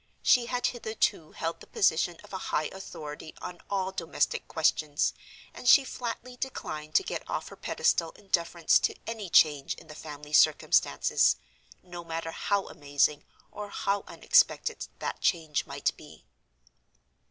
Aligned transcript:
She 0.23 0.47
had 0.47 0.65
hitherto 0.65 1.33
held 1.33 1.59
the 1.59 1.67
position 1.67 2.17
of 2.23 2.33
a 2.33 2.37
high 2.49 2.69
authority 2.73 3.35
on 3.39 3.61
all 3.69 3.91
domestic 3.91 4.47
questions; 4.47 5.13
and 5.53 5.67
she 5.69 5.83
flatly 5.85 6.35
declined 6.37 6.95
to 6.95 7.03
get 7.03 7.21
off 7.29 7.49
her 7.49 7.55
pedestal 7.55 8.09
in 8.13 8.29
deference 8.29 8.79
to 8.79 8.95
any 9.05 9.29
change 9.29 9.75
in 9.75 9.89
the 9.89 9.93
family 9.93 10.33
circumstances, 10.33 11.35
no 11.83 12.03
matter 12.03 12.31
how 12.31 12.67
amazing 12.67 13.25
or 13.51 13.69
how 13.69 14.03
unexpected 14.07 14.87
that 14.97 15.21
change 15.21 15.67
might 15.67 15.95
be. 15.95 16.25